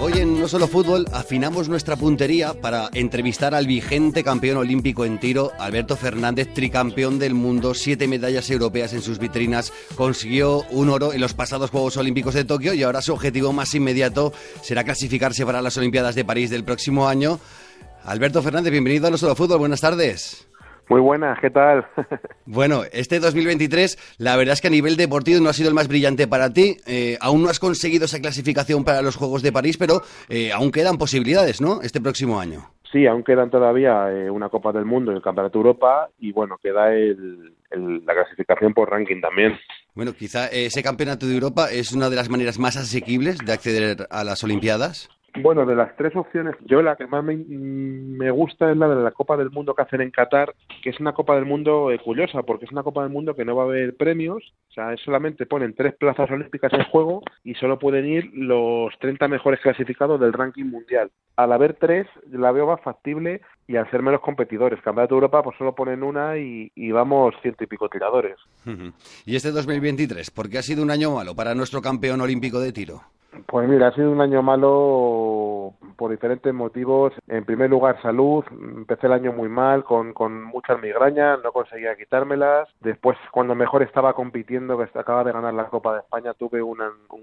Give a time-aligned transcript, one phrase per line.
[0.00, 5.18] Hoy en No Solo Fútbol afinamos nuestra puntería para entrevistar al vigente campeón olímpico en
[5.18, 11.12] tiro, Alberto Fernández, tricampeón del mundo, siete medallas europeas en sus vitrinas, consiguió un oro
[11.12, 14.32] en los pasados Juegos Olímpicos de Tokio y ahora su objetivo más inmediato
[14.62, 17.40] será clasificarse para las Olimpiadas de París del próximo año.
[18.04, 20.47] Alberto Fernández, bienvenido a No Solo Fútbol, buenas tardes.
[20.88, 21.86] Muy buenas, ¿qué tal?
[22.46, 25.86] Bueno, este 2023, la verdad es que a nivel deportivo no ha sido el más
[25.86, 26.78] brillante para ti.
[26.86, 30.70] Eh, aún no has conseguido esa clasificación para los Juegos de París, pero eh, aún
[30.72, 31.82] quedan posibilidades, ¿no?
[31.82, 32.70] Este próximo año.
[32.90, 36.56] Sí, aún quedan todavía eh, una Copa del Mundo y el Campeonato Europa y bueno,
[36.62, 39.58] queda el, el- la clasificación por ranking también.
[39.94, 44.06] Bueno, quizá ese campeonato de Europa es una de las maneras más asequibles de acceder
[44.10, 45.10] a las Olimpiadas.
[45.42, 49.10] Bueno, de las tres opciones, yo la que más me, gusta es la de la
[49.10, 52.42] Copa del Mundo que hacen en Qatar, que es una Copa del Mundo eh, curiosa,
[52.42, 55.46] porque es una Copa del Mundo que no va a haber premios, o sea, solamente
[55.46, 60.32] ponen tres plazas olímpicas en juego y solo pueden ir los 30 mejores clasificados del
[60.32, 61.10] ranking mundial.
[61.36, 64.80] Al haber tres, la veo más factible y al ser menos competidores.
[64.82, 68.36] Campeonato de Europa, pues solo ponen una y, y vamos ciento y pico tiradores.
[69.24, 72.72] Y este 2023, ¿por qué ha sido un año malo para nuestro campeón olímpico de
[72.72, 73.02] tiro?
[73.46, 77.12] Pues mira, ha sido un año malo por diferentes motivos.
[77.28, 78.44] En primer lugar, salud.
[78.50, 82.68] Empecé el año muy mal, con, con muchas migrañas, no conseguía quitármelas.
[82.80, 86.78] Después, cuando mejor estaba compitiendo, que acaba de ganar la Copa de España, tuve un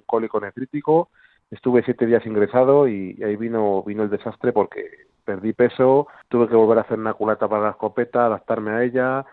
[0.06, 1.10] cólico nefrítico.
[1.52, 4.90] Estuve siete días ingresado y, y ahí vino, vino el desastre porque
[5.26, 9.26] perdí peso, tuve que volver a hacer una culata para la escopeta, adaptarme a ella.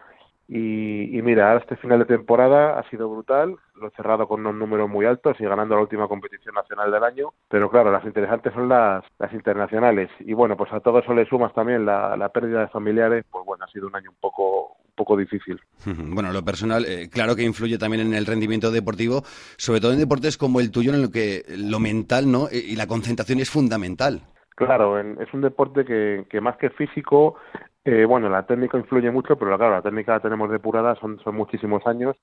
[0.48, 4.40] Y, y mira, ahora este final de temporada ha sido brutal, lo he cerrado con
[4.40, 8.04] unos números muy altos y ganando la última competición nacional del año, pero claro, las
[8.04, 10.10] interesantes son las, las internacionales.
[10.20, 13.44] Y bueno, pues a todo eso le sumas también la, la pérdida de familiares, pues
[13.46, 15.58] bueno, ha sido un año un poco, un poco difícil.
[15.86, 19.22] Bueno, lo personal, eh, claro que influye también en el rendimiento deportivo,
[19.56, 22.48] sobre todo en deportes como el tuyo, en lo que lo mental, ¿no?
[22.48, 24.20] Eh, Y la concentración es fundamental.
[24.54, 27.36] Claro, en- es un deporte que, que más que físico,
[27.84, 31.34] eh, bueno, la técnica influye mucho, pero claro, la técnica la tenemos depurada, son, son
[31.36, 32.16] muchísimos años,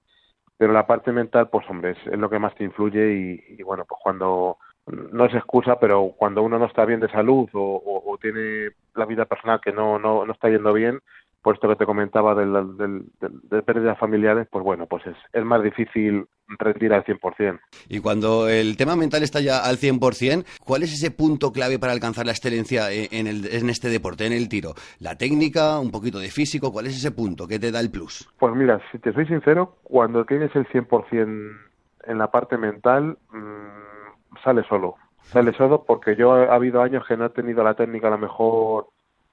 [0.58, 3.14] pero la parte mental, pues hombre, es, lo que más te influye
[3.58, 7.50] y, bueno, pues cuando, no es excusa, pero cuando uno no está bien de salud
[7.54, 11.00] o- o tiene la vida personal que no, no, no está yendo bien,
[11.42, 15.64] por esto que te comentaba del- de pérdidas familiares, pues bueno, pues es, es más
[15.64, 16.26] difícil
[16.58, 17.60] rendir al 100%.
[17.88, 21.94] Y cuando el tema mental está ya al 100%, ¿cuál es ese punto clave para
[21.94, 24.74] alcanzar la excelencia en, el- en este deporte, en el tiro?
[25.00, 26.72] ¿La técnica, un poquito de físico?
[26.72, 28.30] ¿Cuál es ese punto que te da el plus?
[28.40, 31.58] Pues mira, si te soy sincero, cuando tienes el 100%
[32.06, 34.96] en la parte mental, mmm, sale solo.
[35.24, 38.18] Sale solo porque yo ha habido años que no he tenido la técnica a lo
[38.18, 38.88] mejor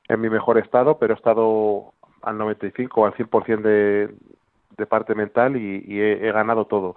[0.08, 1.94] en mi mejor estado, pero he estado
[2.26, 4.08] al 95 o al 100% de,
[4.76, 6.96] de parte mental y, y he, he ganado todo.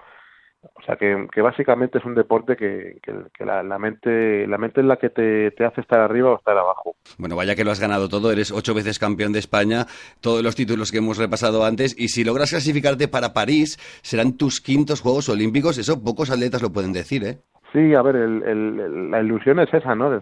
[0.62, 4.58] O sea que, que básicamente es un deporte que, que, que la, la mente la
[4.58, 6.96] mente es la que te, te hace estar arriba o estar abajo.
[7.18, 9.86] Bueno, vaya que lo has ganado todo, eres ocho veces campeón de España,
[10.20, 14.60] todos los títulos que hemos repasado antes, y si logras clasificarte para París, serán tus
[14.60, 17.38] quintos Juegos Olímpicos, eso pocos atletas lo pueden decir, ¿eh?
[17.72, 20.12] Sí, a ver, el, el- el- la ilusión es esa, ¿no?
[20.14, 20.22] El,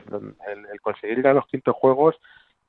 [0.72, 2.16] el conseguir ir a los quintos juegos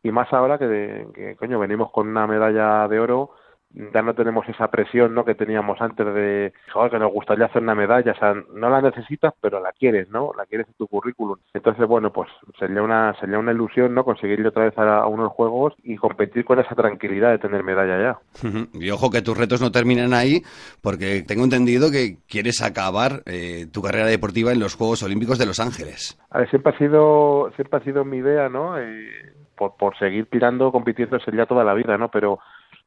[0.02, 3.30] y más ahora que, que, coño, venimos con una medalla de oro,
[3.70, 5.24] ya no tenemos esa presión, ¿no?
[5.24, 8.80] Que teníamos antes de, joder, que nos gustaría hacer una medalla, o sea, no la
[8.80, 10.32] necesitas, pero la quieres, ¿no?
[10.36, 11.36] La quieres en tu currículum.
[11.52, 12.28] Entonces, bueno, pues
[12.58, 14.04] sería una sería una ilusión, ¿no?
[14.04, 17.62] Conseguir ir otra vez a, a unos juegos y competir con esa tranquilidad de tener
[17.62, 18.50] medalla ya.
[18.72, 20.42] Y ojo que tus retos no terminan ahí,
[20.80, 25.46] porque tengo entendido que quieres acabar eh, tu carrera deportiva en los Juegos Olímpicos de
[25.46, 26.18] Los Ángeles.
[26.30, 28.78] A ver, siempre ha sido, siempre ha sido mi idea, ¿no?
[28.78, 32.10] Eh, por, por seguir tirando, compitiendo sería toda la vida, ¿no?
[32.10, 32.38] Pero,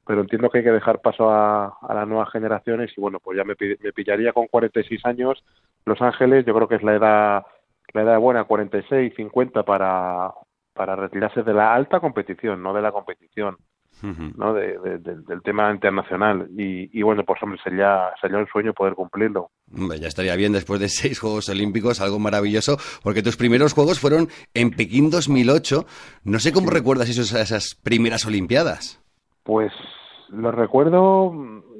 [0.05, 3.43] pero entiendo que hay que dejar paso a, las nuevas generaciones y bueno, pues ya
[3.43, 5.43] me, me pillaría con 46 años.
[5.85, 7.45] Los Ángeles, yo creo que es la edad,
[7.93, 10.31] la edad buena, 46, 50 para,
[10.73, 13.57] para retirarse de la alta competición, no de la competición.
[14.01, 14.53] ¿No?
[14.53, 18.73] De, de- de- del tema internacional y, y bueno pues hombre sería sería un sueño
[18.73, 23.37] poder cumplirlo Hombre, ya estaría bien después de seis Juegos Olímpicos, algo maravilloso, porque tus
[23.37, 25.85] primeros Juegos fueron en Pekín 2008.
[26.25, 29.01] No sé cómo recuerdas esos- esas primeras Olimpiadas.
[29.43, 29.71] Pues
[30.29, 31.33] lo recuerdo,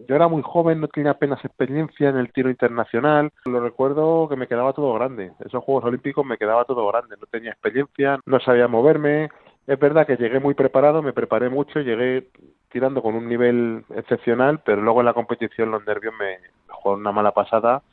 [0.08, 3.32] yo era muy joven, no tenía apenas experiencia en el tiro internacional.
[3.46, 5.32] Lo recuerdo que me quedaba todo grande.
[5.46, 7.16] Esos Juegos Olímpicos me quedaba todo grande.
[7.20, 9.30] No tenía experiencia, no sabía moverme.
[9.68, 12.28] Es verdad que llegué muy preparado, me preparé mucho, llegué
[12.72, 16.38] tirando con un nivel excepcional, pero luego en la competición los nervios me,
[16.68, 17.84] jugaron una mala pasada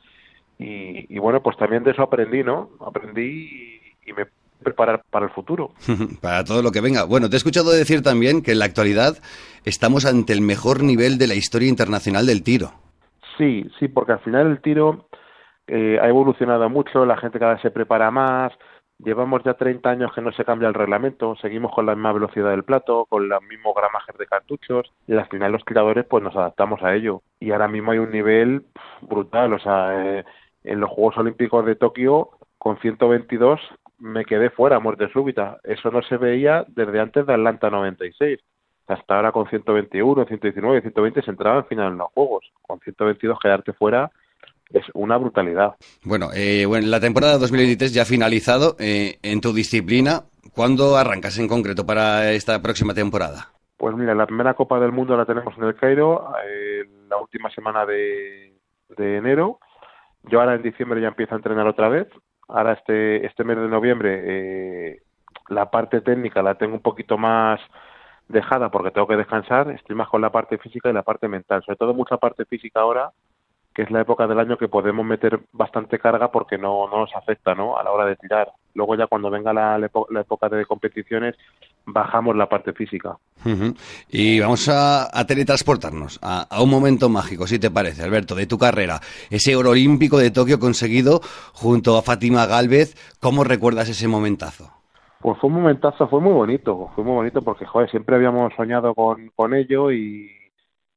[0.57, 2.71] y, bueno, pues también de eso aprendí, ¿no?
[2.85, 4.25] Aprendí y, me
[4.61, 5.71] preparar para el futuro.
[6.21, 7.05] para todo lo que venga.
[7.05, 9.17] Bueno, te he escuchado decir también que en la actualidad
[9.63, 12.73] estamos ante el mejor nivel de la historia internacional del tiro.
[13.37, 15.07] Sí, sí, porque al final el tiro
[15.67, 18.51] eh, ha evolucionado mucho, la gente cada vez se prepara más,
[18.99, 22.49] Llevamos ya 30 años que no se cambia el reglamento, seguimos con la misma velocidad
[22.49, 26.35] del plato, con los mismos gramajes de cartuchos y al final los tiradores pues nos
[26.35, 27.21] adaptamos a ello.
[27.39, 28.65] Y ahora mismo hay un nivel
[29.01, 30.25] brutal, o sea, eh,
[30.65, 33.61] en los Juegos Olímpicos de Tokio con 122
[33.99, 35.59] me quedé fuera, muerte súbita.
[35.63, 38.39] Eso no se veía desde antes de Atlanta 96.
[38.87, 42.51] Hasta ahora con 121, 119, 120 se entraba en final en los Juegos.
[42.61, 44.11] Con 122 quedarte fuera
[44.73, 45.75] es una brutalidad.
[46.03, 48.75] Bueno, eh, bueno la temporada 2023 ya ha finalizado.
[48.79, 50.23] Eh, en tu disciplina,
[50.53, 53.49] ¿cuándo arrancas en concreto para esta próxima temporada?
[53.77, 57.49] Pues mira, la primera Copa del Mundo la tenemos en el Cairo, eh, la última
[57.49, 58.53] semana de,
[58.97, 59.59] enero.
[60.23, 62.07] Yo ahora en diciembre ya empiezo a entrenar otra vez.
[62.49, 65.01] Ahora este, este mes de noviembre eh,
[65.47, 67.61] la parte técnica la tengo un poquito más
[68.27, 69.71] dejada porque tengo que descansar.
[69.71, 71.63] Estoy más con la parte física y la parte mental.
[71.63, 73.11] Sobre todo mucha parte física ahora
[73.79, 77.15] que es la época del año que podemos meter bastante carga porque no, no nos
[77.15, 77.77] afecta ¿no?
[77.77, 78.51] a la hora de tirar.
[78.73, 79.79] Luego ya cuando venga la,
[80.19, 81.37] época de competiciones
[81.85, 83.15] bajamos la parte física.
[84.09, 88.99] Y vamos a, teletransportarnos a, un momento mágico, si te parece, Alberto, de tu carrera.
[89.29, 91.21] Ese oro olímpico de Tokio conseguido
[91.53, 92.97] junto a Fátima Galvez.
[93.21, 94.73] ¿Cómo recuerdas ese momentazo?
[95.21, 98.93] Pues fue un momentazo, fue muy bonito, fue muy bonito porque, joder, siempre habíamos soñado
[98.93, 100.38] con, con ello y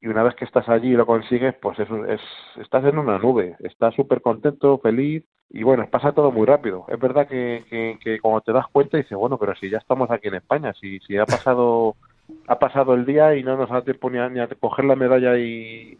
[0.03, 2.21] y una vez que estás allí y lo consigues, pues es, es
[2.61, 6.85] estás en una nube, estás súper contento, feliz y bueno, pasa todo muy rápido.
[6.89, 7.65] Es verdad que,
[8.03, 10.99] que, cuando te das cuenta dices, bueno, pero si ya estamos aquí en España, si,
[11.01, 11.95] si ha pasado
[12.49, 14.97] ha pasado el día y no nos da tiempo ni a, ni a coger la
[14.97, 15.97] medalla y,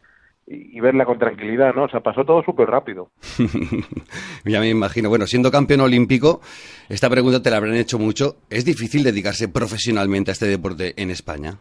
[0.49, 1.85] y verla con tranquilidad, ¿no?
[1.85, 3.11] O sea, pasó todo súper rápido.
[4.45, 5.11] ya me imagino.
[5.11, 6.41] Bueno, siendo campeón olímpico,
[6.89, 8.39] esta pregunta te la habrán hecho mucho.
[8.51, 11.59] ¿Es difícil dedicarse profesionalmente a este deporte en España?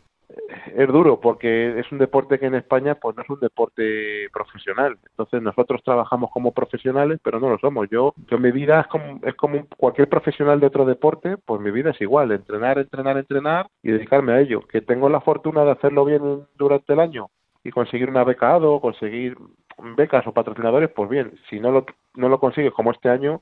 [0.75, 4.97] Es duro porque es un deporte que en España pues no es un deporte profesional.
[5.09, 7.89] Entonces nosotros trabajamos como profesionales, pero no lo somos.
[7.89, 11.71] Yo, yo mi vida es como, es como cualquier profesional de otro deporte, pues mi
[11.71, 14.61] vida es igual, entrenar, entrenar, entrenar y dedicarme a ello.
[14.61, 16.21] Que tengo la fortuna de hacerlo bien
[16.57, 17.29] durante el año
[17.63, 19.37] y conseguir una beca o conseguir
[19.95, 21.85] becas o patrocinadores, pues bien, si no lo,
[22.15, 23.41] no lo consigues como este año,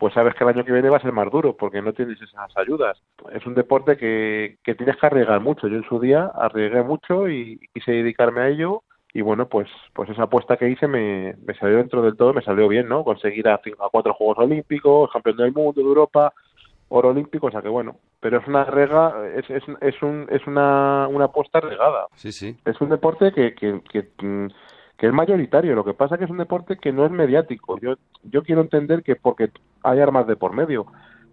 [0.00, 2.20] pues sabes que el año que viene va a ser más duro porque no tienes
[2.22, 2.98] esas ayudas.
[3.32, 5.68] Es un deporte que, que tienes que arriesgar mucho.
[5.68, 8.82] Yo en su día arriesgué mucho y quise dedicarme a ello
[9.12, 12.40] y bueno, pues pues esa apuesta que hice me, me salió dentro del todo, me
[12.40, 13.04] salió bien, ¿no?
[13.04, 16.32] Conseguir a, a cuatro Juegos Olímpicos, campeón del mundo, de Europa,
[16.88, 20.46] oro olímpico, o sea que bueno, pero es una rega, es, es, es, un, es
[20.46, 22.06] una, una apuesta regada.
[22.14, 22.56] Sí, sí.
[22.64, 24.46] Es un deporte que, que, que mm,
[25.00, 25.74] que es mayoritario.
[25.74, 27.78] Lo que pasa es que es un deporte que no es mediático.
[27.80, 29.50] Yo, yo quiero entender que porque
[29.82, 30.84] hay armas de por medio,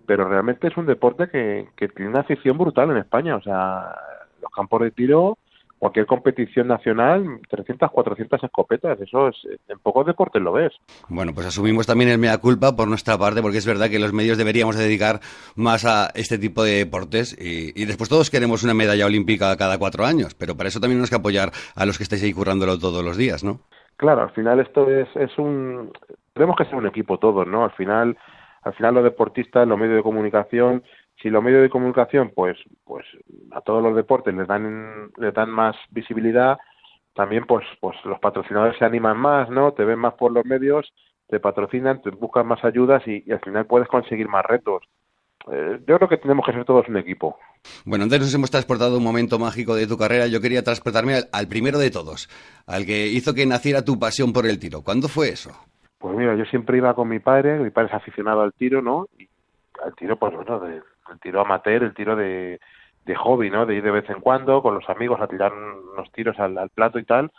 [0.05, 3.35] pero realmente es un deporte que, que tiene una afición brutal en España.
[3.35, 3.93] O sea,
[4.41, 5.37] los campos de tiro
[5.79, 9.35] cualquier competición nacional, 300, 400 escopetas, eso es,
[9.67, 10.73] en pocos deportes lo ves.
[11.07, 14.13] Bueno, pues asumimos también el mea culpa por nuestra parte, porque es verdad que los
[14.13, 15.19] medios deberíamos dedicar
[15.55, 20.05] más a este tipo de deportes y, después todos queremos una medalla olímpica cada cuatro
[20.05, 23.03] años, pero para eso también tenemos que apoyar a los que estáis ahí currándolo todos
[23.03, 23.59] los días, ¿no?
[23.95, 25.91] Claro, al final esto es, es un...
[26.33, 27.63] Tenemos que ser un equipo todos, ¿no?
[27.63, 28.17] Al final,
[28.63, 30.83] al final los deportistas, los medios de comunicación,
[31.21, 33.05] si los medios de comunicación pues pues
[33.57, 36.57] a todos los deportes les dan les dan más visibilidad
[37.15, 40.93] también pues pues los patrocinadores se animan más no te ven más por los medios
[41.27, 44.83] te patrocinan te buscan más ayudas y, al final puedes conseguir más retos
[45.51, 47.37] eh, yo creo que tenemos que ser todos un equipo
[47.85, 50.27] bueno, antes nos hemos transportado un momento mágico de tu carrera.
[50.27, 52.29] Yo quería transportarme al, al, primero de todos,
[52.65, 54.83] al que hizo que naciera tu pasión por el tiro.
[54.83, 55.51] ¿Cuándo fue eso?
[55.97, 59.07] Pues mira, yo siempre iba con mi padre, mi padre es aficionado al tiro, ¿no?
[59.17, 59.27] Y
[59.83, 62.59] al tiro, pues bueno, de, el tiro amateur, el tiro de,
[63.07, 63.65] de hobby, ¿no?
[63.65, 66.99] De ir de vez en cuando con los amigos a tirar unos tiros al, plato
[66.99, 67.31] y tal.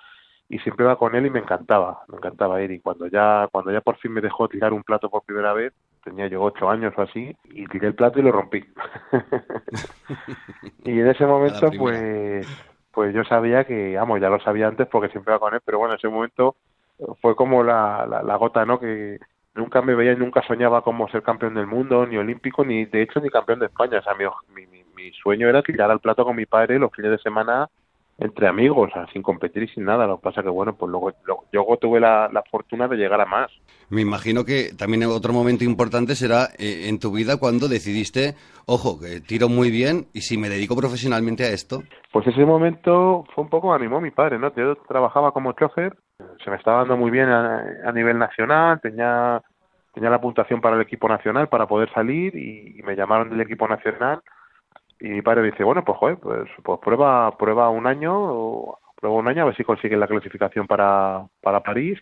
[0.48, 2.70] Y siempre iba con él y me encantaba, me encantaba ir.
[2.70, 5.74] Y cuando ya, cuando ya por fin me dejó tirar un plato por primera vez,
[6.02, 8.64] tenía yo ocho años o así, y tiré el plato y lo rompí.
[10.84, 12.46] y en ese momento, pues,
[12.92, 15.78] pues yo sabía que, vamos, ya lo sabía antes porque siempre iba con él, pero
[15.78, 16.56] bueno, en ese momento
[17.20, 18.80] fue como la, la, la gota, ¿no?
[18.80, 19.18] Que,
[19.58, 23.02] nunca me veía y nunca soñaba como ser campeón del mundo, ni olímpico, ni de
[23.02, 23.98] hecho ni campeón de España.
[23.98, 27.12] O sea, mi, mi, mi sueño era tirar al plato con mi padre los fines
[27.12, 27.68] de semana
[28.18, 30.06] entre amigos, sin competir y sin nada.
[30.06, 31.12] Lo que pasa que, bueno, pues luego,
[31.52, 33.50] yo tuve la, fortuna de llegar a más.
[33.90, 38.34] Me imagino que también otro momento importante será eh, en tu vida cuando decidiste,
[38.66, 41.82] ojo, que tiro muy bien y si me dedico profesionalmente a esto.
[42.12, 44.52] Pues ese momento fue un poco, animó mi padre, ¿no?
[44.54, 45.94] Yo trabajaba como chofer,
[46.42, 49.40] se me estaba dando muy bien a, nivel nacional, tenía,
[49.94, 53.68] tenía la puntuación para el equipo nacional para poder salir y me llamaron del equipo
[53.68, 54.22] nacional
[55.00, 59.28] y mi padre dice, bueno, pues joder, pues, pues prueba, prueba un año, prueba un
[59.28, 61.98] año a ver si consigues la clasificación para, para París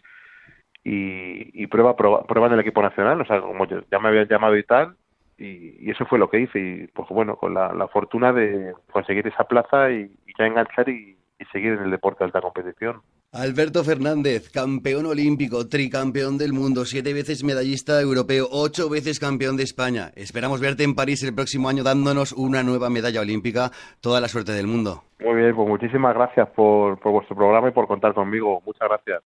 [0.83, 4.29] y, y prueba, prueba, prueba en el equipo nacional, o sea, como ya me habían
[4.29, 4.97] llamado y tal,
[5.39, 9.45] y, eso fue lo que hice y pues bueno, con la, fortuna de conseguir esa
[9.45, 11.17] plaza y, ya enganchar y
[11.53, 13.03] seguir en el deporte de alta competición.
[13.37, 19.63] Alberto Fernández, campeón olímpico, tricampeón del mundo, siete veces medallista europeo, ocho veces campeón de
[19.63, 20.11] España.
[20.17, 23.71] Esperamos verte en París el próximo año dándonos una nueva medalla olímpica.
[24.01, 25.03] Toda la suerte del mundo.
[25.21, 28.63] Muy bien, pues muchísimas gracias por, por vuestro programa y por contar conmigo.
[28.65, 29.23] Muchas gracias.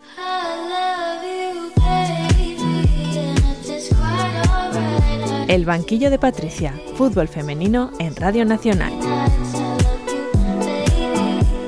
[5.50, 8.94] El banquillo de Patricia, fútbol femenino en Radio Nacional.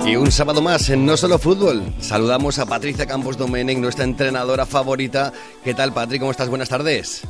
[0.09, 1.83] Y un sábado más en No Solo Fútbol.
[1.99, 5.31] Saludamos a Patricia Campos Domenech, nuestra entrenadora favorita.
[5.63, 6.17] ¿Qué tal, Patri?
[6.17, 6.49] ¿Cómo estás?
[6.49, 7.21] Buenas tardes.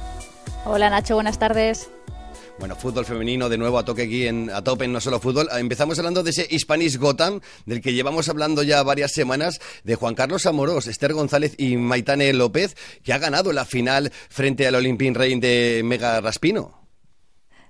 [0.63, 1.15] Hola, Nacho.
[1.15, 1.89] Buenas tardes.
[2.57, 5.49] Bueno, fútbol femenino de nuevo a toque aquí en a tope en no solo fútbol.
[5.57, 10.15] Empezamos hablando de ese Hispanic Gotham, del que llevamos hablando ya varias semanas, de Juan
[10.15, 15.17] Carlos Amorós, Esther González y Maitane López, que ha ganado la final frente al Olympic
[15.17, 16.79] Reign de Mega Raspino.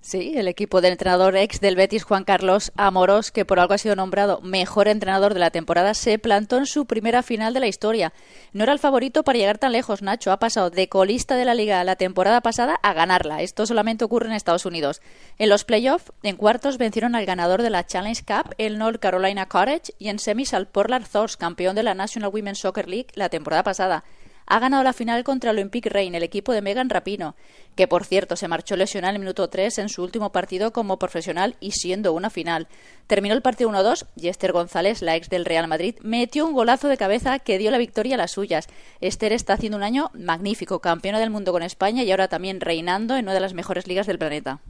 [0.02, 3.78] Sí, el equipo del entrenador ex del Betis, Juan Carlos Amorós, que por algo ha
[3.78, 7.68] sido nombrado mejor entrenador de la temporada, se plantó en su primera final de la
[7.68, 8.14] historia.
[8.54, 10.32] No era el favorito para llegar tan lejos, Nacho.
[10.32, 13.42] Ha pasado de colista de la liga la temporada pasada a ganarla.
[13.42, 15.02] Esto solamente ocurre en Estados Unidos.
[15.38, 19.48] En los playoffs, en cuartos, vencieron al ganador de la Challenge Cup, el North Carolina
[19.48, 23.28] Courage, y en semis al Portland Thorns, campeón de la National Women's Soccer League la
[23.28, 24.06] temporada pasada
[24.50, 27.36] ha ganado la final contra el Olympique Reign, el equipo de Megan Rapino,
[27.76, 30.98] que por cierto se marchó lesionado en el minuto 3 en su último partido como
[30.98, 32.68] profesional y siendo una final.
[33.06, 36.88] Terminó el partido 1-2 y Esther González, la ex del Real Madrid, metió un golazo
[36.88, 38.68] de cabeza que dio la victoria a las suyas.
[39.02, 43.16] Esther está haciendo un año magnífico, campeona del mundo con España y ahora también reinando
[43.16, 44.62] en una de las mejores ligas del planeta.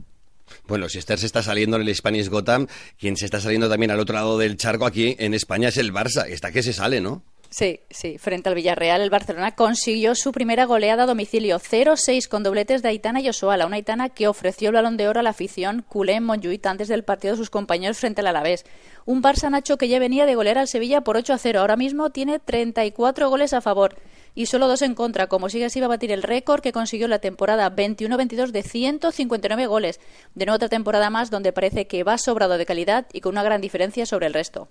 [0.66, 2.66] Bueno, si Esther se está saliendo en el Spanish Gotham,
[2.98, 5.92] quien se está saliendo también al otro lado del charco aquí en España es el
[5.92, 6.26] Barça.
[6.28, 7.22] Está que se sale, ¿no?
[7.50, 8.16] Sí, sí.
[8.18, 12.90] Frente al Villarreal, el Barcelona consiguió su primera goleada a domicilio, 0-6 con dobletes de
[12.90, 16.14] Aitana y Osoala, una Aitana que ofreció el balón de oro a la afición culé
[16.14, 18.64] en Montjuïc antes del partido de sus compañeros frente al Alavés.
[19.04, 21.56] Un Barça Nacho que ya venía de golear al Sevilla por 8-0.
[21.58, 23.96] Ahora mismo tiene 34 goles a favor
[24.36, 25.26] y solo dos en contra.
[25.26, 29.66] Como sigue así va a batir el récord que consiguió la temporada 21-22 de 159
[29.66, 29.98] goles.
[30.36, 33.42] De nuevo otra temporada más donde parece que va sobrado de calidad y con una
[33.42, 34.68] gran diferencia sobre el resto.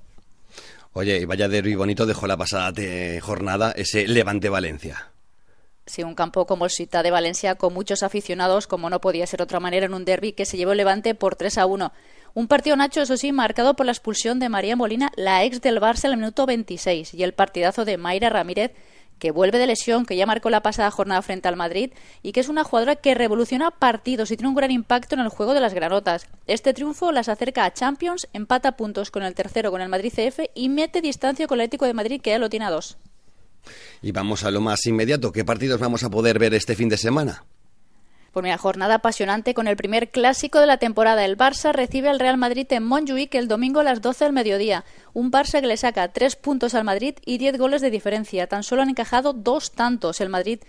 [0.94, 2.74] Oye, y vaya derbi bonito dejó la pasada
[3.22, 5.12] jornada ese Levante Valencia.
[5.86, 9.42] Sí, un campo como el Cita de Valencia con muchos aficionados, como no podía ser
[9.42, 11.92] otra manera en un derby que se llevó Levante por 3 a 1.
[12.36, 15.82] Un partido, Nacho, eso sí, marcado por la expulsión de María Molina, la ex del
[15.82, 18.72] Barça, en el minuto 26, y el partidazo de Mayra Ramírez,
[19.20, 21.92] que vuelve de lesión, que ya marcó la pasada jornada frente al Madrid
[22.24, 25.30] y que es una jugadora que revoluciona partidos y tiene un gran impacto en el
[25.30, 26.28] juego de las granotas.
[26.48, 30.40] Este triunfo las acerca a Champions, empata puntos con el tercero con el Madrid CF
[30.56, 32.98] y mete distancia con el Atlético de Madrid que ya lo tiene a dos.
[34.02, 36.98] Y vamos a lo más inmediato, ¿qué partidos vamos a poder ver este fin de
[36.98, 37.44] semana?
[38.32, 41.26] Por una jornada apasionante con el primer clásico de la temporada.
[41.26, 44.86] El Barça recibe al Real Madrid en Montjuic el domingo a las 12 del mediodía.
[45.14, 48.48] Un Barça que le saca tres puntos al Madrid y diez goles de diferencia.
[48.48, 50.22] Tan solo han encajado dos tantos.
[50.22, 50.60] El Madrid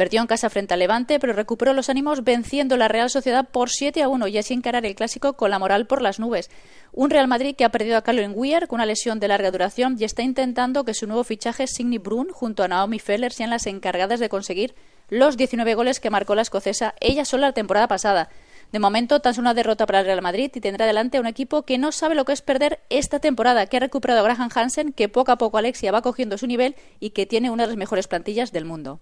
[0.00, 3.68] perdió en casa frente al Levante, pero recuperó los ánimos venciendo la Real Sociedad por
[3.68, 6.50] 7 a 1 y así encarar el clásico con la moral por las nubes.
[6.92, 9.96] Un Real Madrid que ha perdido a Carlos Weir con una lesión de larga duración
[9.98, 13.66] y está intentando que su nuevo fichaje Signy Brun junto a Naomi Feller sean las
[13.66, 14.74] encargadas de conseguir
[15.10, 18.30] los 19 goles que marcó la escocesa ella sola la temporada pasada.
[18.72, 21.26] De momento, tan solo una derrota para el Real Madrid y tendrá delante a un
[21.26, 24.50] equipo que no sabe lo que es perder esta temporada, que ha recuperado a Graham
[24.54, 27.68] Hansen, que poco a poco Alexia va cogiendo su nivel y que tiene una de
[27.68, 29.00] las mejores plantillas del mundo.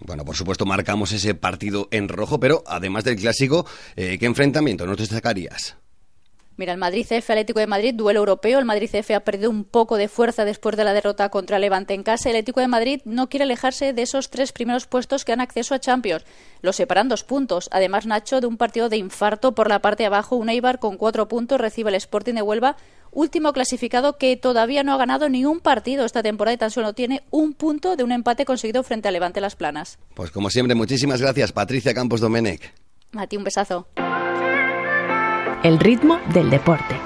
[0.00, 4.86] Bueno, por supuesto, marcamos ese partido en rojo, pero además del clásico, eh, ¿qué enfrentamiento
[4.86, 5.76] no te destacarías?
[6.58, 8.58] Mira, el Madrid CF Atlético de Madrid, duelo europeo.
[8.58, 11.92] El Madrid CF ha perdido un poco de fuerza después de la derrota contra Levante
[11.92, 12.30] en casa.
[12.30, 15.74] El Atlético de Madrid no quiere alejarse de esos tres primeros puestos que dan acceso
[15.74, 16.24] a Champions.
[16.62, 17.68] Los separan dos puntos.
[17.72, 20.96] Además, Nacho, de un partido de infarto por la parte de abajo, un Eibar con
[20.96, 22.76] cuatro puntos recibe el Sporting de Huelva,
[23.12, 26.94] último clasificado que todavía no ha ganado ni un partido esta temporada y tan solo
[26.94, 29.98] tiene un punto de un empate conseguido frente a Levante Las Planas.
[30.14, 32.72] Pues como siempre, muchísimas gracias, Patricia Campos Domenech.
[33.14, 33.86] A ti un besazo
[35.62, 36.96] el ritmo del deporte.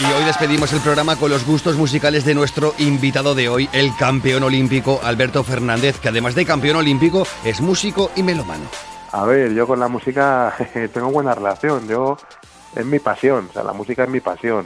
[0.00, 3.94] Y hoy despedimos el programa con los gustos musicales de nuestro invitado de hoy, el
[3.98, 8.64] campeón olímpico Alberto Fernández, que además de campeón olímpico es músico y melómano.
[9.12, 10.54] A ver, yo con la música
[10.94, 12.16] tengo buena relación, yo
[12.74, 14.64] es mi pasión, o sea, la música es mi pasión,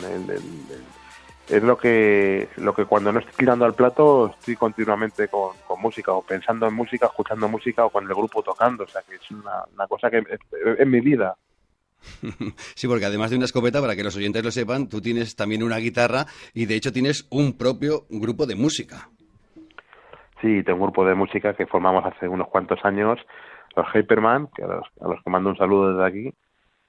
[1.48, 6.12] es lo que lo que cuando no estoy tirando al plato estoy continuamente con, música
[6.12, 9.30] o pensando en música, escuchando música o con el grupo tocando, o sea, que es
[9.32, 10.22] una, una cosa que
[10.78, 11.36] es mi vida.
[12.74, 15.62] Sí, porque además de una escopeta, para que los oyentes lo sepan, tú tienes también
[15.62, 19.08] una guitarra y de hecho tienes un propio grupo de música.
[20.40, 23.18] Sí, tengo un grupo de música que formamos hace unos cuantos años,
[23.76, 26.34] los Hyperman, que a los, que mando un saludo desde aquí.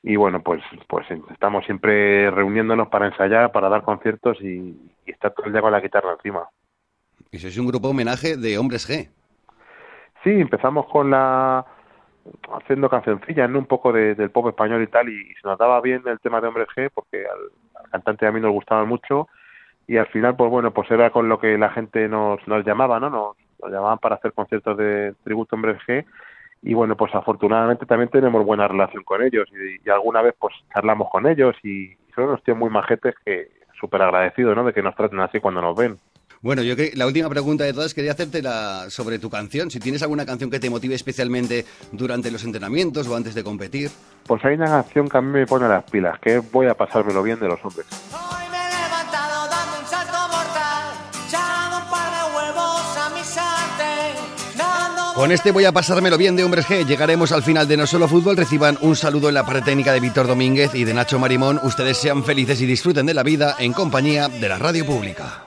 [0.04, 5.48] Y bueno, pues, pues estamos siempre reuniéndonos para ensayar, para dar conciertos y, estar todo
[5.48, 6.48] el día con la guitarra encima.
[7.32, 9.10] Y es un grupo homenaje de Hombres G.
[10.24, 11.66] Sí, empezamos con la
[12.54, 13.60] haciendo cancioncillas, ¿no?
[13.60, 16.48] un poco del pop español y tal, y, se nos daba bien el tema de
[16.48, 19.28] Hombres G, porque al, cantante a mí nos gustaba mucho,
[19.88, 23.00] y al final, pues bueno, pues era con lo que la gente nos, nos llamaba,
[23.00, 23.10] ¿no?
[23.10, 23.36] Nos,
[23.72, 26.06] llamaban para hacer conciertos de tributo a Hombres G,
[26.62, 31.10] y bueno, pues afortunadamente también tenemos buena relación con ellos, y, alguna vez pues charlamos
[31.10, 34.64] con ellos, y, son unos tíos muy majetes que súper agradecidos, ¿no?
[34.64, 35.98] De que nos traten así cuando nos ven.
[36.46, 39.72] Bueno, yo que la última pregunta de todas quería hacerte la, sobre tu canción.
[39.72, 43.90] Si tienes alguna canción que te motive especialmente durante los entrenamientos o antes de competir.
[44.28, 46.76] Pues hay una canción que a mí me pone las pilas, que es Voy a
[46.76, 47.88] pasármelo bien de los hombres.
[55.16, 56.86] Con este voy a pasármelo bien de Hombres G.
[56.86, 58.38] Llegaremos al final de No Solo Fútbol.
[58.38, 61.60] Reciban un saludo en la parte técnica de Víctor Domínguez y de Nacho Marimón.
[61.64, 65.46] Ustedes sean felices y disfruten de la vida en compañía de la radio pública.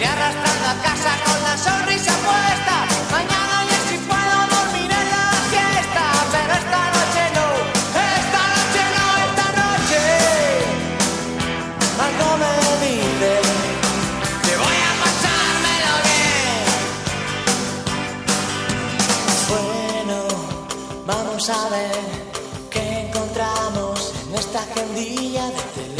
[0.00, 2.76] Iré arrastrando a casa con la sonrisa puesta.
[3.12, 7.46] Mañana ya si puedo dormir en la siesta, pero esta noche no,
[8.16, 10.02] esta noche no, esta noche.
[12.06, 12.54] Algo me
[12.86, 13.32] dice
[14.44, 16.64] que voy a pasármelo bien.
[19.52, 20.18] Bueno,
[21.04, 22.00] vamos a ver
[22.70, 25.99] qué encontramos en esta agendilla de teléfono.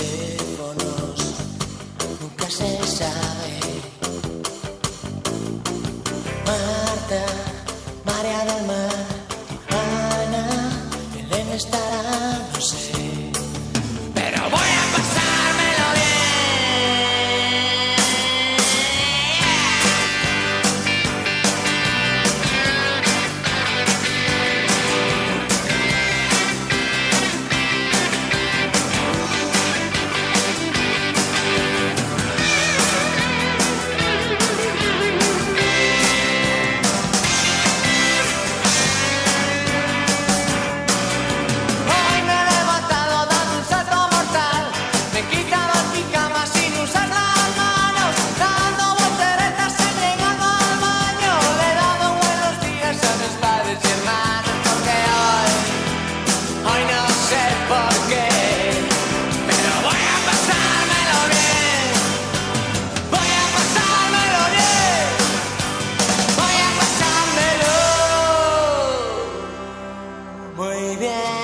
[70.60, 71.39] 会变。